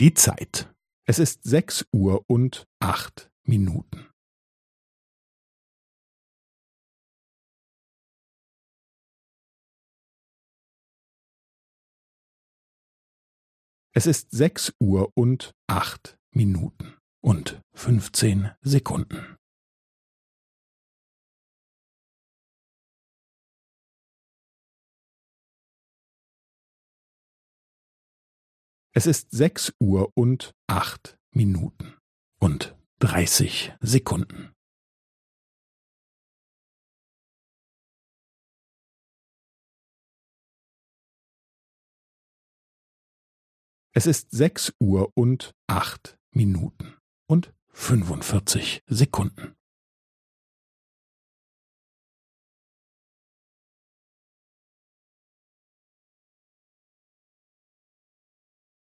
Die 0.00 0.14
Zeit. 0.14 0.72
Es 1.08 1.18
ist 1.18 1.42
sechs 1.42 1.84
Uhr 1.92 2.22
und 2.28 2.68
acht 2.78 3.32
Minuten. 3.42 4.06
Es 13.92 14.06
ist 14.06 14.30
sechs 14.30 14.72
Uhr 14.78 15.10
und 15.16 15.52
acht 15.66 16.16
Minuten 16.30 16.96
und 17.20 17.60
fünfzehn 17.74 18.52
Sekunden. 18.60 19.37
Es 28.98 29.06
ist 29.06 29.30
sechs 29.30 29.72
Uhr 29.78 30.10
und 30.16 30.56
acht 30.66 31.20
Minuten 31.30 31.94
und 32.40 32.76
dreißig 32.98 33.72
Sekunden. 33.78 34.52
Es 43.92 44.08
ist 44.08 44.32
sechs 44.32 44.74
Uhr 44.80 45.12
und 45.14 45.54
acht 45.68 46.18
Minuten 46.32 46.96
und 47.28 47.54
fünfundvierzig 47.68 48.82
Sekunden. 48.88 49.54